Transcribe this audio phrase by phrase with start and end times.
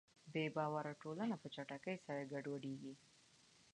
[0.33, 2.93] بېباوره ټولنه په چټکۍ سره ګډوډېږي.